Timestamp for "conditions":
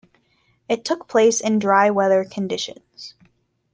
2.25-3.13